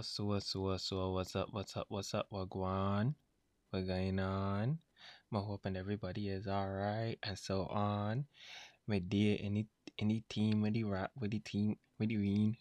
[0.00, 3.16] So, what's so, what's up, what's up, what's up, what going
[3.70, 4.78] What going on?
[5.32, 8.26] I'm hoping everybody is alright and so on.
[8.86, 9.66] My dear, any
[9.98, 12.56] any team with the rap with the team with the rain.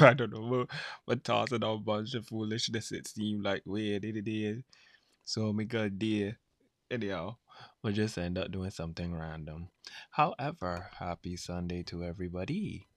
[0.00, 0.70] I don't know what
[1.06, 4.64] but tossing a bunch of foolishness it seemed like weird it is.
[5.24, 6.38] So my god dear.
[6.90, 7.36] Anyhow,
[7.82, 9.68] we'll just end up doing something random.
[10.10, 12.88] However, happy Sunday to everybody.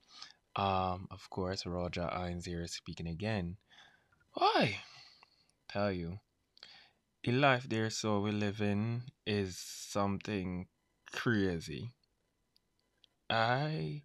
[0.56, 3.58] Um, of course, Rojah Hindz here speaking again.
[4.36, 4.82] Why?
[5.70, 6.20] Tell you,
[7.24, 10.68] the life there so we live in is something
[11.12, 11.92] crazy.
[13.30, 14.04] I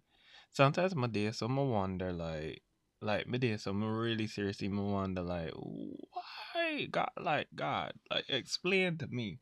[0.51, 2.63] sometimes my day so I wonder like
[3.01, 8.25] like my day so I'm really seriously I wonder like why God like God like
[8.29, 9.39] explain to me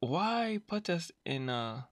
[0.00, 1.88] why put us in a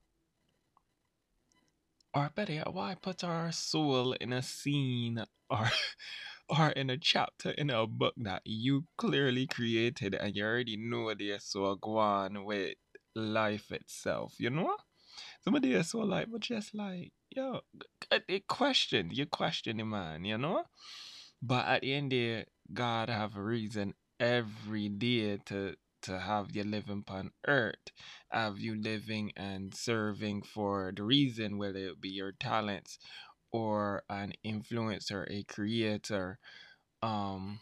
[2.15, 5.71] or better yet, why put our soul in a scene or
[6.49, 11.13] or in a chapter in a book that you clearly created and you already know
[11.15, 12.75] there's so go on with
[13.15, 14.77] life itself, you know?
[15.43, 17.61] Somebody is so like, but just like, yo,
[18.11, 20.65] it question, you question the man, you know?
[21.43, 26.63] But at the end there, God have a reason every day to to have you
[26.63, 27.91] living upon earth,
[28.31, 32.99] have you living and serving for the reason, whether it be your talents
[33.51, 36.39] or an influencer, a creator,
[37.03, 37.61] um,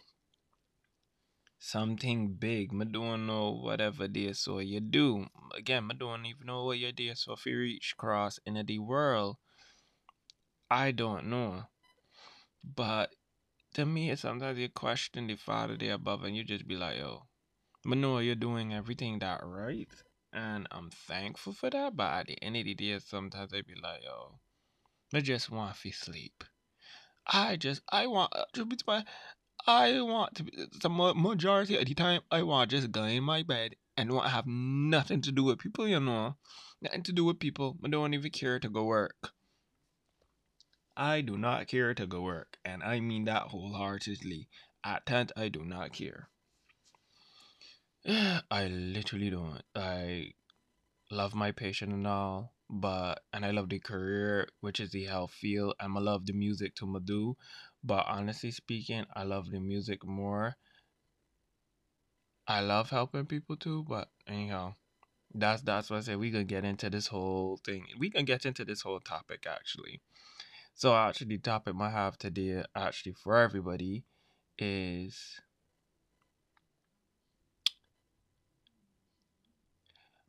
[1.58, 2.70] something big.
[2.72, 5.26] I don't know whatever this so you do.
[5.54, 8.78] Again, I don't even know what you do so if you reach cross in the
[8.78, 9.36] world.
[10.70, 11.64] I don't know.
[12.64, 13.14] But
[13.74, 17.26] to me, sometimes you question the Father there above and you just be like, yo,
[17.84, 19.88] but no, you're doing everything that right.
[20.32, 21.96] And I'm thankful for that.
[21.96, 24.40] But at the end of the day, sometimes I be like, yo,
[25.14, 26.44] I just want to sleep.
[27.26, 29.04] I just, I want, uh, to be my,
[29.66, 33.42] I want to be, the majority of the time, I want just go in my
[33.42, 36.36] bed and want have nothing to do with people, you know.
[36.82, 37.76] Nothing to do with people.
[37.84, 39.32] I don't even care to go work.
[40.96, 42.58] I do not care to go work.
[42.64, 44.48] And I mean that wholeheartedly.
[44.84, 46.28] At times, I do not care.
[48.08, 49.62] I literally don't.
[49.74, 50.32] I
[51.10, 55.32] love my patient and all, but and I love the career, which is the health
[55.32, 57.36] field, and I love the music to Madu.
[57.84, 60.56] But honestly speaking, I love the music more.
[62.48, 64.74] I love helping people too, but anyhow,
[65.34, 66.16] that's that's what I say.
[66.16, 67.86] We can get into this whole thing.
[67.98, 70.00] We can get into this whole topic actually.
[70.74, 74.04] So actually, the topic I have today, actually for everybody,
[74.58, 75.40] is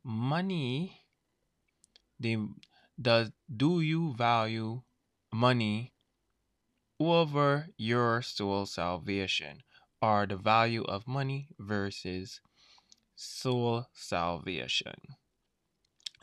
[0.04, 1.02] money
[2.20, 2.48] the
[3.00, 4.82] does do you value
[5.32, 5.92] money
[6.98, 9.62] over your soul salvation
[10.02, 12.40] or the value of money versus
[13.14, 14.94] soul salvation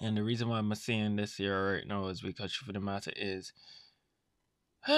[0.01, 3.13] and the reason why i'm saying this here right now is because for the matter
[3.15, 3.53] is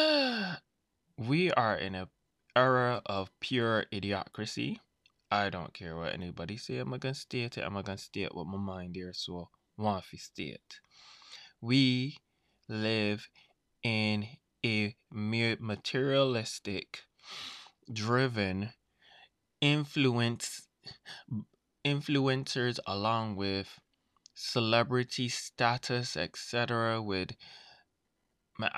[1.18, 2.08] we are in a
[2.56, 4.80] era of pure idiocracy
[5.30, 6.78] I don't care what anybody say.
[6.78, 7.64] I'm gonna state it.
[7.64, 9.12] I'm gonna state what my mind here.
[9.14, 10.80] So to state.
[11.62, 12.18] We
[12.68, 13.30] live
[13.84, 14.28] in
[14.66, 14.96] a
[15.62, 17.04] materialistic,
[17.92, 18.72] driven,
[19.62, 20.68] influence
[21.86, 23.80] influencers along with
[24.36, 27.02] celebrity status, etc.
[27.02, 27.32] With
[28.60, 28.70] I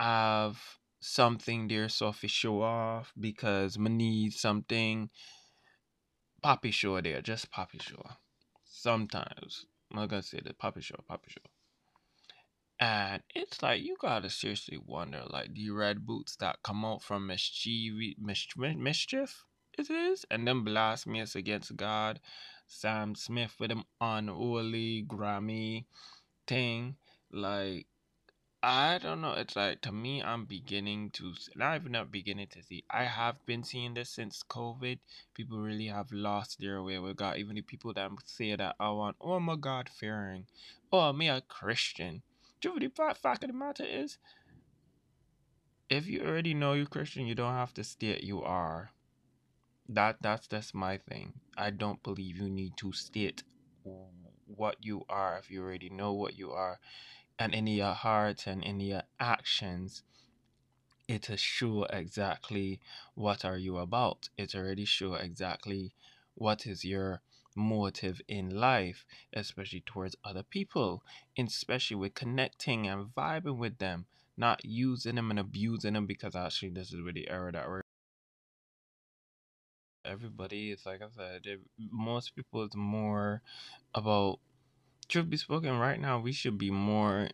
[0.44, 0.62] have
[1.02, 5.10] something there so if show off because me need something
[6.42, 8.04] Poppy Show there, just Poppy Show.
[8.66, 9.66] Sometimes.
[9.92, 11.50] I'm not gonna say the Poppy Show, Poppy Show.
[12.80, 17.28] And it's like you gotta seriously wonder, like the red boots that come out from
[17.28, 19.46] mischief, mischief, mischief
[19.78, 22.20] it is, and then blasphemous against God.
[22.68, 25.86] Sam Smith with him unholy Grammy
[26.48, 26.98] thing,
[27.32, 27.88] like
[28.62, 29.34] I don't know.
[29.34, 32.84] It's like to me, I'm beginning to not even not beginning to see.
[32.90, 35.00] I have been seeing this since COVID.
[35.34, 37.38] People really have lost their way with God.
[37.38, 40.46] Even the people that say that I want, oh my God, fearing,
[40.92, 42.22] oh me a Christian.
[42.60, 44.18] Do you know the fact of the matter is,
[45.90, 48.92] if you already know you're Christian, you don't have to state you are.
[49.88, 51.34] That that's that's my thing.
[51.58, 53.44] I don't believe you need to state
[54.46, 56.80] what you are if you already know what you are
[57.40, 60.04] and in your heart and in your actions
[61.08, 62.80] it will show exactly
[63.16, 64.30] what are you about.
[64.38, 65.94] It already sure exactly
[66.36, 67.22] what is your
[67.56, 71.04] motive in life especially towards other people
[71.38, 74.06] especially with connecting and vibing with them
[74.38, 77.82] not using them and abusing them because actually this is really era that we're
[80.06, 83.42] everybody is like I said, it, most people it's more
[83.94, 84.40] about
[85.10, 87.30] truth be spoken right now we should be more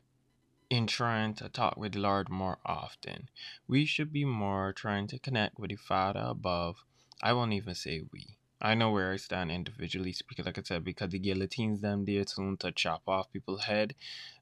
[0.70, 3.30] in trying to talk with the Lord more often.
[3.68, 6.84] We should be more trying to connect with the Father above.
[7.22, 8.38] I won't even say we.
[8.62, 12.26] I know where I stand individually speaking, like I said, because the guillotines them there
[12.26, 13.94] soon to chop off people's head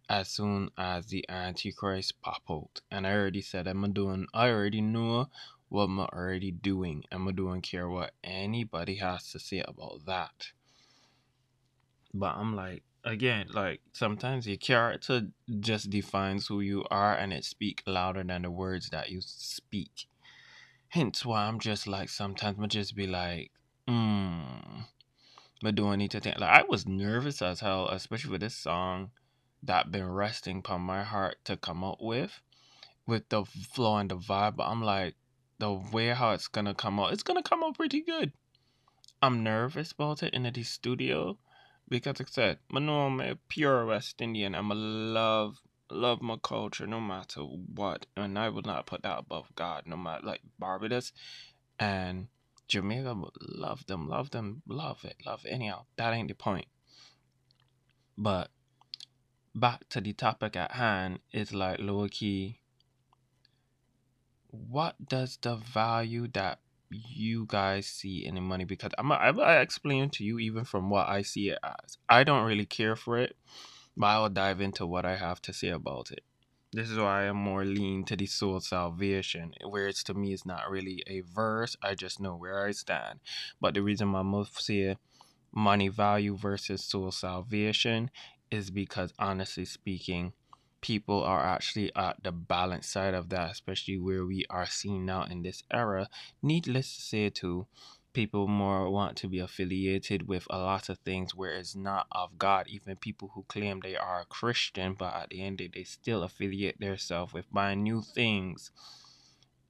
[0.07, 2.81] as soon as the Antichrist pop out.
[2.89, 5.29] And I already said I'm doing I already know
[5.69, 7.03] what I'm already doing.
[7.11, 10.51] I'm doing care what anybody has to say about that.
[12.13, 15.27] But I'm like again, like sometimes your character
[15.59, 20.07] just defines who you are and it speak louder than the words that you speak.
[20.89, 23.51] Hence why I'm just like sometimes I just be like,
[23.87, 24.81] hmm.
[25.61, 28.55] But do I need to think like I was nervous as hell, especially with this
[28.55, 29.11] song
[29.63, 32.41] that been resting upon my heart to come up with.
[33.05, 34.55] With the flow and the vibe.
[34.57, 35.15] But I'm like,
[35.59, 38.33] the way how it's gonna come out, it's gonna come out pretty good.
[39.21, 41.37] I'm nervous about it in the studio
[41.89, 44.55] because like I said, I know I'm a pure West Indian.
[44.55, 49.19] I'm a love love my culture no matter what, and I will not put that
[49.19, 49.83] above God.
[49.85, 51.13] No matter like Barbados
[51.79, 52.27] and
[52.67, 55.49] Jamaica, love them, love them, love it, love it.
[55.49, 56.65] Anyhow, that ain't the point.
[58.17, 58.49] But
[59.55, 62.59] back to the topic at hand, it's like low key.
[64.49, 66.59] What does the value that
[66.93, 68.65] you guys see any money?
[68.65, 71.97] Because I'm I, I explain to you even from what I see it as.
[72.09, 73.35] I don't really care for it,
[73.97, 76.23] but I'll dive into what I have to say about it.
[76.71, 80.45] This is why I'm more lean to the soul salvation, where it's to me it's
[80.45, 81.77] not really a verse.
[81.83, 83.19] I just know where I stand.
[83.61, 84.97] But the reason my most say
[85.53, 88.09] money value versus soul salvation
[88.49, 90.33] is because honestly speaking,
[90.83, 95.23] people are actually at the balance side of that, especially where we are seen now
[95.23, 96.09] in this era.
[96.41, 97.67] Needless to say, too,
[98.11, 102.37] people more want to be affiliated with a lot of things where it's not of
[102.37, 102.67] God.
[102.67, 106.79] Even people who claim they are Christian, but at the end the day, still affiliate
[106.81, 108.69] themselves with buying new things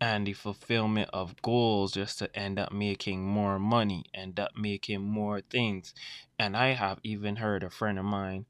[0.01, 5.01] and the fulfillment of goals just to end up making more money, end up making
[5.01, 5.94] more things.
[6.39, 8.45] And I have even heard a friend of mine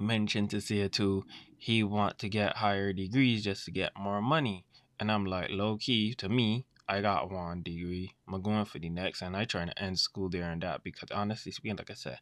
[0.00, 1.24] mention to say too,
[1.58, 4.64] he want to get higher degrees just to get more money.
[4.98, 8.14] And I'm like, low key, to me, I got one degree.
[8.28, 11.10] I'm going for the next, and I trying to end school there and that because
[11.10, 12.18] honestly speaking, like I said,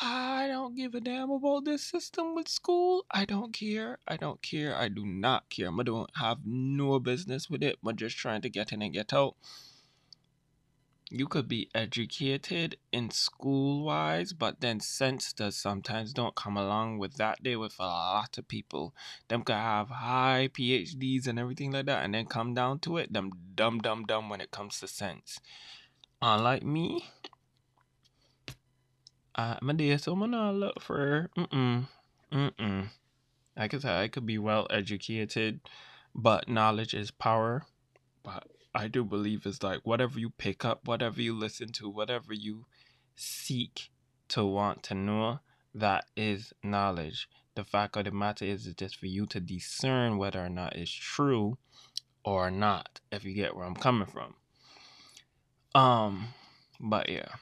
[0.00, 3.04] I don't give a damn about this system with school.
[3.10, 3.98] I don't care.
[4.06, 4.76] I don't care.
[4.76, 5.68] I do not care.
[5.68, 7.76] I don't have no business with it.
[7.84, 9.34] I'm just trying to get in and get out
[11.10, 16.98] you could be educated in school wise, but then sense does sometimes don't come along
[16.98, 18.94] with that day with a lot of people.
[19.28, 23.12] Them could have high PhDs and everything like that, and then come down to it,
[23.12, 25.40] them dumb dumb dumb when it comes to sense.
[26.20, 27.04] Unlike me,
[29.34, 31.86] I'm a dear so I'm not look for mm
[32.32, 32.88] mm mm.
[33.56, 35.60] Like I said, I could be well educated,
[36.14, 37.64] but knowledge is power.
[38.22, 38.46] But
[38.78, 42.66] I do believe is like whatever you pick up, whatever you listen to, whatever you
[43.16, 43.90] seek
[44.28, 45.40] to want to know,
[45.74, 47.28] that is knowledge.
[47.56, 50.76] The fact of the matter is, it's just for you to discern whether or not
[50.76, 51.58] it's true
[52.24, 54.34] or not, if you get where I'm coming from.
[55.74, 56.28] Um,
[56.78, 57.32] but yeah.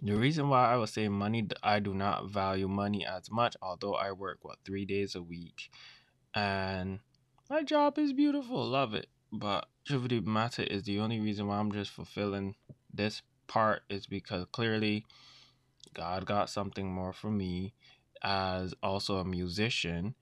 [0.00, 3.94] The reason why I would say money, I do not value money as much, although
[3.94, 5.72] I work, what, three days a week.
[6.36, 7.00] And
[7.50, 9.08] my job is beautiful, love it.
[9.36, 12.54] But truth matter is the only reason why I'm just fulfilling
[12.92, 15.04] this part is because clearly
[15.92, 17.74] God got something more for me
[18.22, 20.14] as also a musician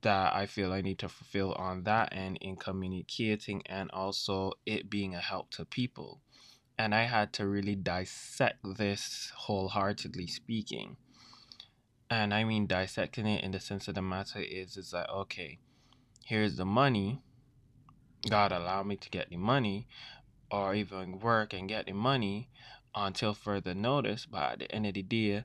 [0.00, 4.88] that I feel I need to fulfill on that end in communicating and also it
[4.88, 6.22] being a help to people.
[6.78, 10.96] And I had to really dissect this wholeheartedly speaking.
[12.08, 15.58] And I mean dissecting it in the sense of the matter is is like okay,
[16.24, 17.20] here's the money
[18.28, 19.86] God allow me to get the money
[20.50, 22.48] or even work and get the money
[22.94, 24.26] until further notice.
[24.26, 25.44] But at the end of the day,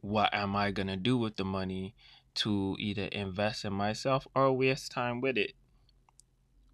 [0.00, 1.94] what am I going to do with the money
[2.36, 5.52] to either invest in myself or waste time with it?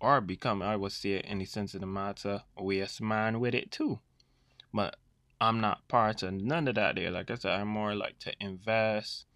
[0.00, 3.70] Or become, I would say, in the sense of the matter, waste man with it
[3.70, 4.00] too.
[4.72, 4.96] But
[5.40, 7.10] I'm not part of none of that there.
[7.10, 9.26] Like I said, I'm more like to invest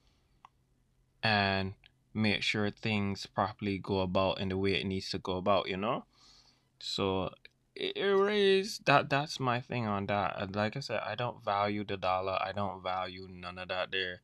[1.22, 1.74] and
[2.14, 5.76] make sure things properly go about in the way it needs to go about, you
[5.76, 6.04] know?
[6.78, 7.30] So
[7.74, 10.54] it, is that that's my thing on that.
[10.54, 12.38] Like I said, I don't value the dollar.
[12.40, 14.20] I don't value none of that there.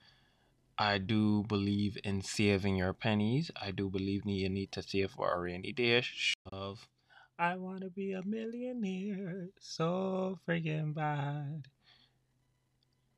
[0.79, 3.51] I do believe in saving your pennies.
[3.61, 6.03] I do believe you need to save for a rainy day
[6.53, 6.87] of
[7.39, 11.69] I wanna be a millionaire so freaking bad.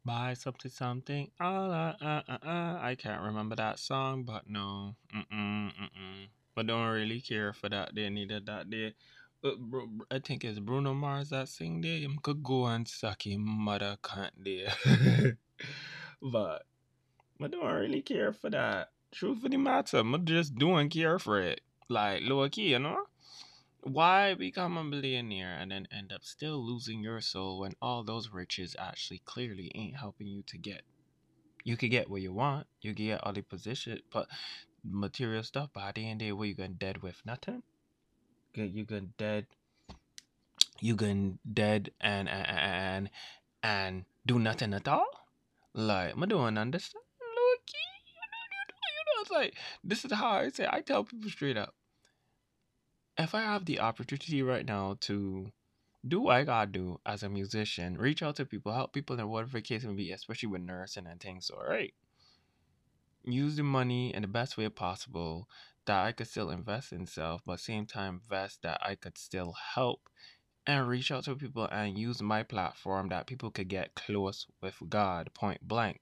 [0.08, 1.30] Buy something, something.
[1.38, 2.78] Uh, uh, uh, uh, uh.
[2.80, 4.96] I can't remember that song, but no.
[5.14, 6.28] Mm-mm, mm-mm.
[6.54, 8.94] But don't really care for that day, neither that day.
[9.44, 11.98] Uh, bro, I think it's Bruno Mars that sing there.
[11.98, 15.36] Him could go and suck him mother cunt there.
[16.22, 16.64] but
[17.42, 18.88] I don't really care for that.
[19.12, 21.60] Truth of the matter, I'm just doing care for it.
[21.90, 23.04] Like low key, you know?
[23.82, 28.30] Why become a millionaire and then end up still losing your soul when all those
[28.30, 30.82] riches actually clearly ain't helping you to get?
[31.64, 34.26] You could get what you want, you can get all the position, but
[34.84, 35.70] material stuff.
[35.76, 37.22] At the end of the day, what you gonna dead with?
[37.24, 37.62] Nothing.
[38.54, 39.46] You gonna dead.
[40.80, 43.10] You gonna dead and and and
[43.62, 45.06] and do nothing at all.
[45.72, 47.04] Like I don't understand.
[47.20, 49.54] Look, you know, you know, it's like
[49.84, 50.66] this is how I say.
[50.68, 51.74] I tell people straight up
[53.18, 55.52] if I have the opportunity right now to
[56.06, 59.28] do what I gotta do as a musician, reach out to people, help people in
[59.28, 61.94] whatever case it may be, especially with nursing and things, all right.
[63.30, 65.48] Use the money in the best way possible
[65.84, 69.52] that I could still invest in self, but same time invest that I could still
[69.52, 70.08] help
[70.66, 74.76] and reach out to people and use my platform that people could get close with
[74.88, 76.00] God, point blank.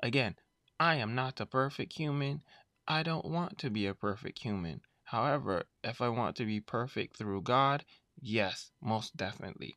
[0.00, 0.36] Again,
[0.80, 2.42] I am not a perfect human.
[2.88, 4.82] I don't want to be a perfect human.
[5.10, 7.84] However, if I want to be perfect through God,
[8.20, 9.76] yes, most definitely.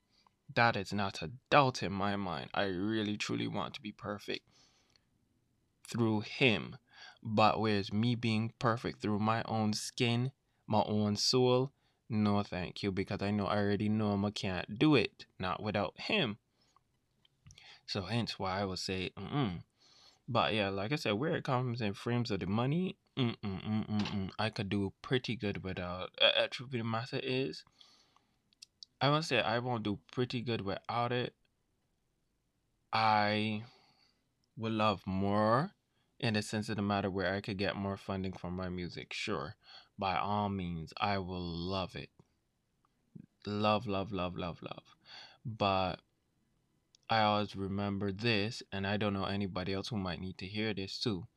[0.54, 2.52] That is not a doubt in my mind.
[2.54, 4.46] I really truly want to be perfect
[5.88, 6.78] through Him.
[7.24, 10.34] But whereas me being perfect through my own skin,
[10.68, 11.72] my own soul,
[12.08, 16.00] no thank you, because I know I already know I can't do it, not without
[16.00, 16.38] Him.
[17.88, 19.63] So hence why I would say, mm
[20.28, 23.60] but yeah, like I said, where it comes in frames of the money, mm mm
[23.63, 26.12] mm mm, mm I could do pretty good without.
[26.22, 27.63] Uh, truth the matter is,
[29.00, 31.36] I would say I won't do pretty good without it.
[32.93, 33.65] I
[34.58, 35.74] would love more
[36.20, 39.13] in the sense of the matter where I could get more funding for my music.
[39.13, 39.55] Sure,
[39.98, 42.12] by all means, I will love it.
[43.46, 44.96] Love, love, love, love, love.
[45.46, 46.01] But
[47.10, 50.74] I always remember this, and I don't know anybody else who might need to hear
[50.74, 51.27] this too.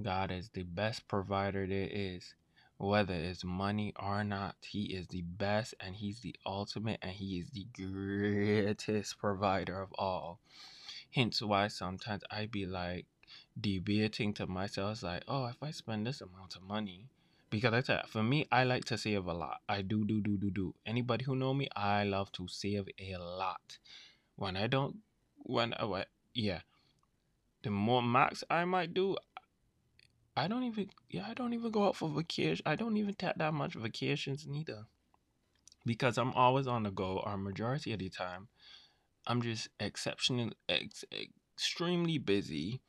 [0.00, 2.34] God is the best provider there is.
[2.76, 7.38] Whether it's money or not, He is the best and He's the ultimate and He
[7.38, 10.38] is the greatest provider of all.
[11.10, 13.06] Hence why sometimes I be like
[13.60, 17.08] debating to myself, like, oh, if I spend this amount of money,
[17.50, 19.60] because I said for me, I like to save a lot.
[19.68, 20.74] I do, do, do, do, do.
[20.86, 23.78] Anybody who know me, I love to save a lot.
[24.36, 24.98] When I don't
[25.38, 26.60] when I uh, yeah,
[27.62, 29.16] the more max I might do,
[30.38, 32.62] I don't even yeah I don't even go out for vacation.
[32.66, 34.86] I don't even take that much vacations neither,
[35.84, 37.22] because I'm always on the go.
[37.24, 38.48] Or majority of the time,
[39.26, 41.04] I'm just exceptionally ex-
[41.56, 42.80] extremely busy.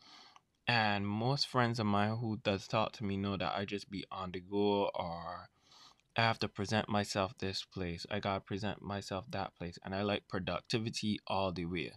[0.67, 4.05] And most friends of mine who does talk to me know that I just be
[4.11, 5.49] on the go or
[6.15, 8.05] I have to present myself this place.
[8.11, 9.79] I gotta present myself that place.
[9.83, 11.93] And I like productivity all the way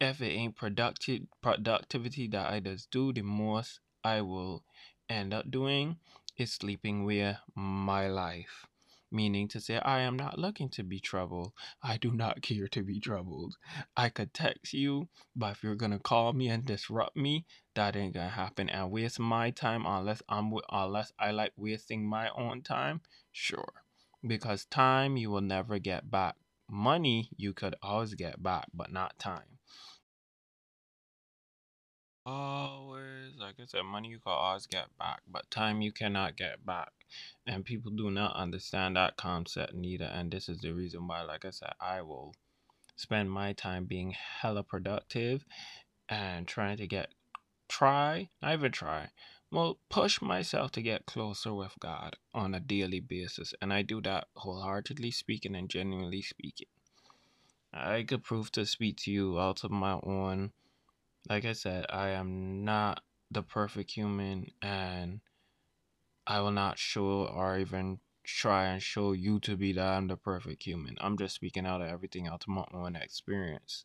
[0.00, 4.64] if it ain't productive productivity that I just do, the most I will
[5.08, 5.96] end up doing
[6.36, 8.66] is sleeping with my life.
[9.12, 11.52] Meaning to say, I am not looking to be troubled.
[11.82, 13.56] I do not care to be troubled.
[13.96, 18.14] I could text you, but if you're gonna call me and disrupt me, that ain't
[18.14, 23.02] gonna happen and waste my time unless I'm unless I like wasting my own time.
[23.32, 23.82] Sure,
[24.26, 26.36] because time you will never get back.
[26.70, 29.59] Money you could always get back, but not time.
[32.26, 36.64] Always, like I said, money you can always get back, but time you cannot get
[36.66, 36.92] back.
[37.46, 40.04] And people do not understand that concept neither.
[40.04, 42.34] And this is the reason why, like I said, I will
[42.94, 45.44] spend my time being hella productive
[46.08, 47.14] and trying to get,
[47.68, 49.10] try, not even try,
[49.50, 53.54] well, push myself to get closer with God on a daily basis.
[53.62, 56.68] And I do that wholeheartedly speaking and genuinely speaking.
[57.72, 60.52] I could prove to speak to you out of my own
[61.28, 65.20] like I said, I am not the perfect human and
[66.26, 70.16] I will not show or even try and show you to be that I'm the
[70.16, 70.96] perfect human.
[71.00, 73.84] I'm just speaking out of everything out of my own experience.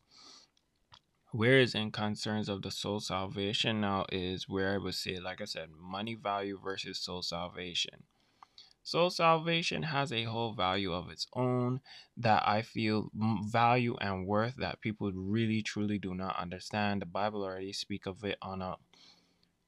[1.32, 5.44] Whereas in concerns of the soul salvation now is where I would say, like I
[5.44, 8.04] said, money value versus soul salvation.
[8.86, 11.80] Soul salvation has a whole value of its own
[12.18, 13.10] that I feel
[13.50, 17.02] value and worth that people really truly do not understand.
[17.02, 18.76] The Bible already speak of it on a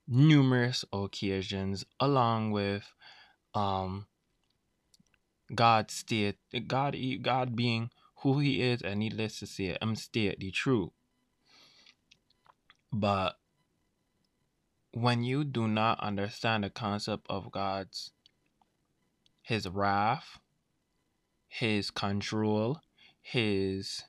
[0.07, 2.93] numerous occasions, along with
[3.55, 4.07] um
[5.53, 10.53] God state God God being who he is and needless to say I'm state the
[10.53, 10.91] truth.
[12.93, 13.37] But
[14.93, 18.13] when you do not understand the concept of God's
[19.49, 20.39] his wrath,
[21.49, 22.83] his control,
[23.23, 24.05] his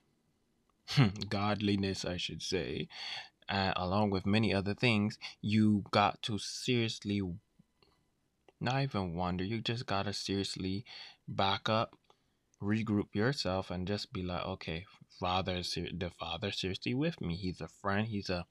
[1.29, 2.89] godliness, I should say,
[3.47, 7.21] uh, along with many other things, you got to seriously,
[8.59, 10.83] not even wonder, you just got to seriously
[11.25, 11.95] back up,
[12.61, 14.85] regroup yourself, and just be like, okay,
[15.21, 17.37] Father, the Father seriously with me.
[17.37, 18.07] He's a friend.
[18.07, 18.45] He's a,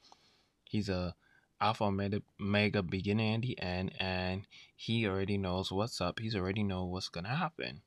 [0.64, 1.14] he's a
[1.60, 4.46] alpha omega, mega beginning and the end, and
[4.76, 6.20] he already knows what's up.
[6.20, 7.82] He's already know what's gonna happen.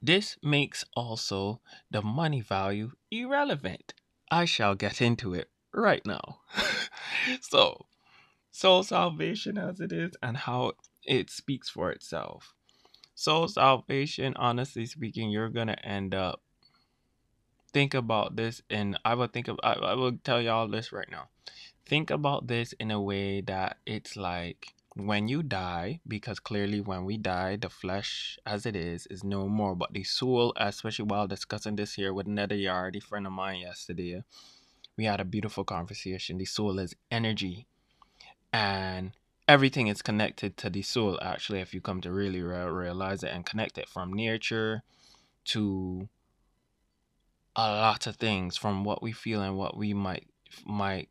[0.00, 1.60] This makes also
[1.90, 3.94] the money value irrelevant.
[4.30, 6.40] I shall get into it right now.
[7.40, 7.86] so,
[8.50, 12.54] soul salvation as it is and how it speaks for itself.
[13.14, 16.42] Soul salvation, honestly speaking, you're to end up
[17.72, 21.10] think about this and I will think of I, I will tell y'all this right
[21.10, 21.28] now.
[21.86, 27.04] Think about this in a way that it's like when you die, because clearly when
[27.04, 31.26] we die, the flesh as it is is no more, but the soul, especially while
[31.26, 34.22] discussing this here with another yard, a friend of mine yesterday,
[34.96, 36.38] we had a beautiful conversation.
[36.38, 37.66] The soul is energy,
[38.52, 39.12] and
[39.46, 41.18] everything is connected to the soul.
[41.22, 44.82] Actually, if you come to really re- realize it and connect it from nature
[45.46, 46.08] to
[47.58, 50.28] a lot of things, from what we feel and what we might
[50.64, 51.08] might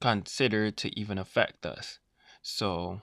[0.00, 2.00] consider to even affect us.
[2.42, 3.00] So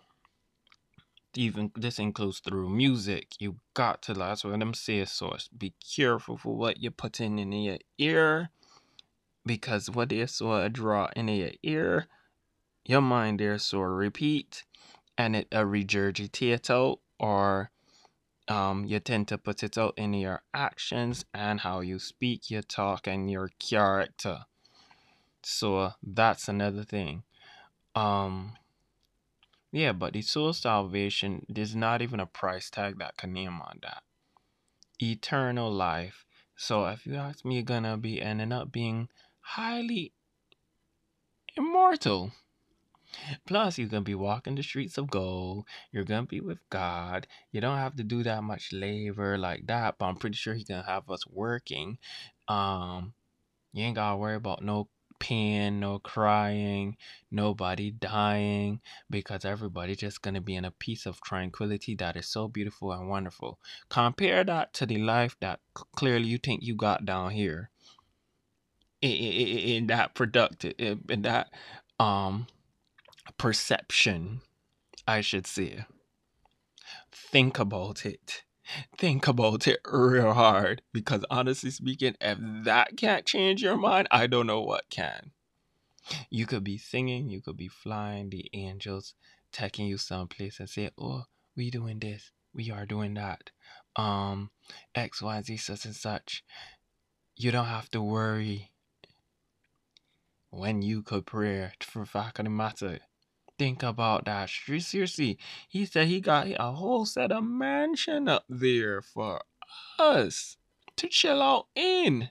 [1.36, 3.34] even this includes through music.
[3.40, 5.48] You got to that's what them say source.
[5.48, 8.50] Be careful for what you're putting in your ear.
[9.46, 12.08] Because what they saw draw in your ear,
[12.86, 14.66] your mind there so repeat
[15.18, 17.72] and it uh, regurgitate or
[18.50, 22.64] um, you tend to put it out in your actions and how you speak, your
[22.64, 24.40] talk, and your character.
[25.44, 27.24] So that's another thing.
[27.96, 28.54] Um,
[29.72, 33.80] yeah, but the soul salvation, there's not even a price tag that can name on
[33.84, 34.04] that.
[35.02, 36.26] Eternal life.
[36.56, 39.10] So if you ask me, you're gonna be ending up being
[39.42, 40.14] highly
[41.56, 42.32] immortal.
[43.46, 45.66] Plus, you're gonna be walking the streets of gold.
[45.92, 47.28] You're gonna be with God.
[47.52, 50.68] You don't have to do that much labor like that, but I'm pretty sure He's
[50.68, 51.98] gonna have us working.
[52.48, 53.14] Um,
[53.74, 56.96] you ain't gotta worry about no pain, no crying,
[57.30, 62.48] nobody dying, because everybody just gonna be in a peace of tranquility that is so
[62.48, 63.60] beautiful and wonderful.
[63.90, 67.70] Compare that to the life that clearly you think you got down here.
[69.02, 71.54] In, in, in that productive, in that
[72.00, 72.48] um
[73.40, 74.42] perception,
[75.08, 75.86] I should say.
[77.12, 78.44] Think about it.
[78.96, 84.28] Think about it real hard because honestly speaking, if that can't change your mind, I
[84.28, 85.32] don't know what can.
[86.30, 89.16] You could be singing, you could be flying, the angels
[89.52, 91.24] taking you someplace and say, Oh,
[91.56, 93.50] we doing this, we are doing that.
[93.96, 94.52] Um,
[94.94, 96.44] X, Y, Z, such and such.
[97.36, 98.72] You don't have to worry
[100.52, 103.00] when you could pray for fact of the matter
[103.60, 104.50] think about that.
[104.50, 109.42] Seriously, he said he got a whole set of mansion up there for
[110.00, 110.58] us
[110.96, 112.30] to chill out in.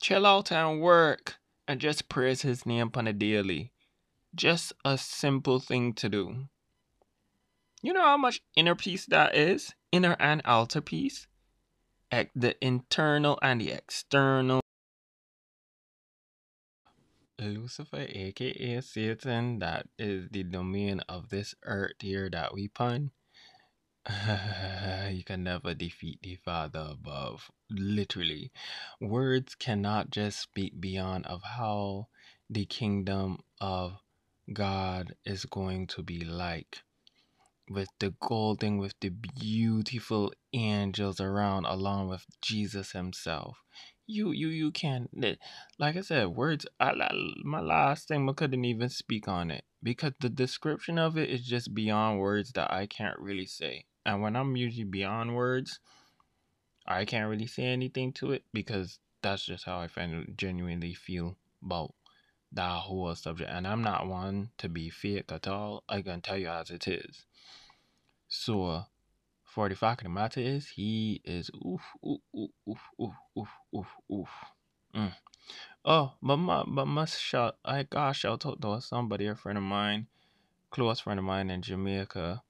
[0.00, 3.72] Chill out and work and just praise his name on a daily.
[4.34, 6.48] Just a simple thing to do.
[7.82, 9.74] You know how much inner peace that is?
[9.90, 11.26] Inner and outer peace?
[12.10, 14.60] The internal and the external
[17.44, 23.10] Lucifer, aka Satan, that is the domain of this earth here that we pun.
[25.10, 27.50] you can never defeat the Father above.
[27.70, 28.50] Literally.
[29.00, 32.08] Words cannot just speak beyond of how
[32.50, 34.00] the kingdom of
[34.52, 36.82] God is going to be like.
[37.68, 43.58] With the golden, with the beautiful angels around, along with Jesus Himself
[44.06, 45.08] you you you can
[45.78, 46.66] like I said, words.
[46.80, 46.92] I,
[47.44, 51.46] my last thing I couldn't even speak on it because the description of it is
[51.46, 53.84] just beyond words that I can't really say.
[54.04, 55.78] And when I'm usually beyond words,
[56.86, 59.88] I can't really say anything to it because that's just how I
[60.36, 61.94] genuinely feel about
[62.52, 63.50] that whole subject.
[63.50, 65.84] And I'm not one to be fake at all.
[65.88, 67.24] I can tell you as it is.
[68.28, 68.84] So
[69.54, 73.48] for the fact of the matter is, he is oof, oof, oof, oof, oof, oof,
[73.76, 74.28] oof, oof.
[74.94, 75.12] Mm.
[75.84, 79.64] Oh, but my, but my shout, I got shout out to somebody, a friend of
[79.64, 80.06] mine,
[80.70, 82.42] close friend of mine in Jamaica.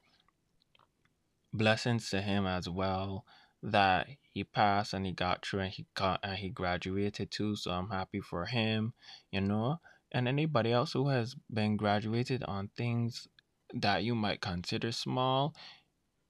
[1.52, 3.24] blessings to him as well
[3.62, 7.56] that he passed and he got through and he got and he graduated too.
[7.56, 8.94] So I'm happy for him,
[9.30, 9.80] you know.
[10.10, 13.28] And anybody else who has been graduated on things
[13.74, 15.54] that you might consider small,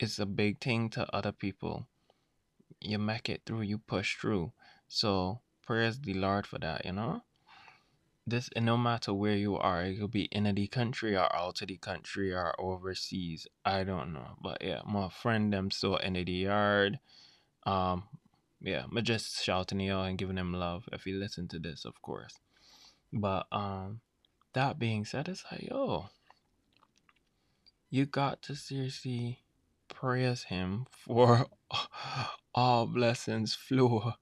[0.02, 1.86] it's a big thing to other people.
[2.80, 4.52] You make it through, you push through.
[4.88, 7.22] So praise the Lord for that, you know
[8.26, 11.68] this no matter where you are it could be in the country or out of
[11.68, 16.22] the country or overseas i don't know but yeah my friend them still in the
[16.22, 16.98] yard
[17.66, 18.04] um
[18.60, 22.00] yeah i'm just shouting y'all and giving them love if you listen to this of
[22.00, 22.38] course
[23.12, 24.00] but um
[24.52, 26.06] that being said it's like yo
[27.90, 29.40] you got to seriously
[30.02, 31.46] praise him for
[32.54, 34.14] all blessings flow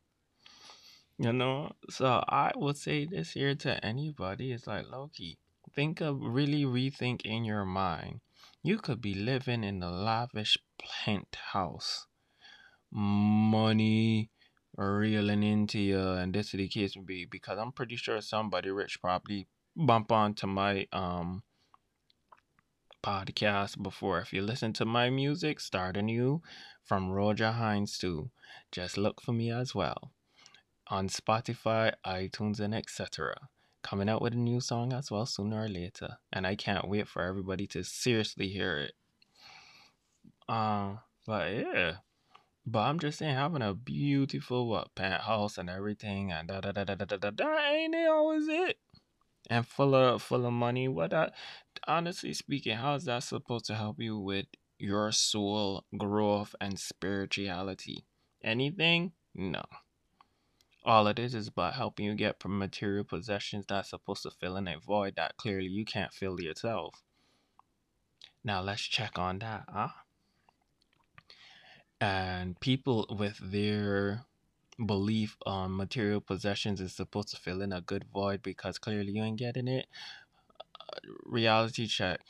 [1.20, 5.36] you know, so I would say this here to anybody is like Loki.
[5.74, 8.20] Think of really rethink in your mind.
[8.62, 12.06] You could be living in a lavish penthouse,
[12.90, 14.30] money
[14.78, 18.70] reeling into you, and this is the case would be because I'm pretty sure somebody
[18.70, 21.42] rich probably bump onto my um
[23.02, 24.20] podcast before.
[24.20, 26.42] If you listen to my music, start anew
[26.84, 28.30] from Rojah Hindz too.
[28.72, 30.12] Just look for me as well
[30.90, 33.36] on Spotify, iTunes, and etc.
[33.82, 37.08] Coming out with a new song as well sooner or later, and I can't wait
[37.08, 38.92] for everybody to seriously hear it.
[40.48, 41.92] Uh, but yeah,
[42.66, 46.84] but I'm just saying, having a beautiful what penthouse and everything, and da da da
[46.84, 48.78] da da da da, ain't it always it.
[49.50, 50.86] And full of full of money.
[50.86, 51.34] What that?
[51.88, 54.46] Honestly speaking, how is that supposed to help you with
[54.78, 58.04] your soul growth and spirituality?
[58.44, 59.12] Anything?
[59.34, 59.62] No.
[60.84, 64.56] All it is is about helping you get from material possessions that's supposed to fill
[64.56, 67.02] in a void that clearly you can't fill yourself.
[68.44, 69.88] Now let's check on that, huh?
[72.00, 74.24] And people with their
[74.86, 79.22] belief on material possessions is supposed to fill in a good void because clearly you
[79.22, 79.86] ain't getting it.
[80.80, 82.20] Uh, reality check.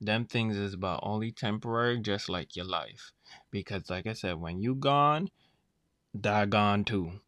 [0.00, 3.12] Them things is about only temporary, just like your life.
[3.50, 5.30] Because like I said, when you gone,
[6.18, 7.20] die gone too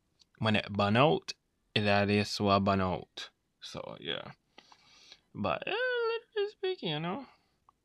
[0.43, 1.35] when it burn out,
[1.77, 3.31] that is what burn out.
[3.61, 4.33] So yeah.
[5.33, 7.27] But eh, literally speaking, you know.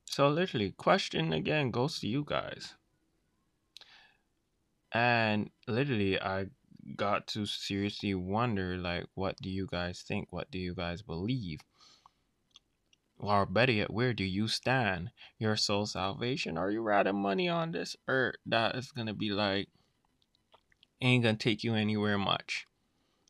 [0.06, 2.74] So literally, question again goes to you guys.
[4.92, 6.48] And literally I
[6.96, 10.32] got to seriously wonder like what do you guys think?
[10.32, 11.62] What do you guys believe?
[13.20, 15.12] Or better yet, where do you stand?
[15.40, 16.58] Your soul salvation?
[16.58, 19.70] Are you riding money on this earth that is gonna be like
[21.02, 22.68] ain't gonna take you anywhere much?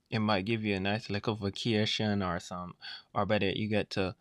[0.10, 2.76] it might give you a nice little vacation or some
[3.14, 4.16] or better you get to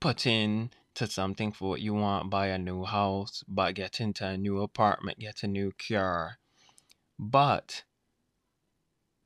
[0.00, 4.26] put in to something for what you want buy a new house but get into
[4.26, 6.38] a new apartment get a new car
[7.18, 7.84] but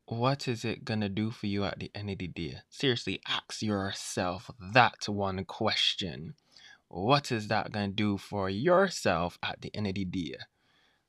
[0.07, 3.63] what is it gonna do for you at the end of the day seriously ask
[3.63, 6.35] yourself that one question
[6.89, 10.37] what is that gonna do for yourself at the end of the day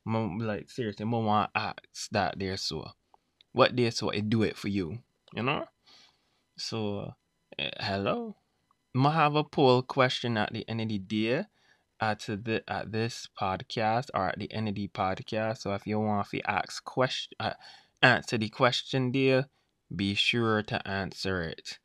[0.06, 2.86] like seriously I want ask that there so
[3.56, 4.98] what there so it do it for you,
[5.34, 5.64] you know?
[6.58, 7.14] So,
[7.58, 8.36] uh, hello.
[8.94, 11.44] I have a poll question at the end of the day
[11.98, 15.58] at the at this podcast or at the end of the podcast.
[15.58, 17.54] So if you want to ask question, uh,
[18.02, 19.46] answer the question there,
[19.94, 21.78] be sure to answer it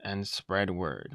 [0.00, 1.14] and spread word.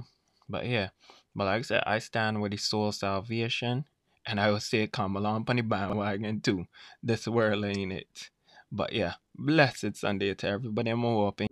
[0.50, 0.90] But yeah,
[1.36, 3.86] but like I said, I stand with the soul salvation,
[4.26, 6.66] and I will say come along on the bandwagon too.
[7.02, 8.30] This world ain't it.
[8.72, 10.90] But yeah, blessed Sunday to everybody.
[10.90, 11.48] I'm hoping.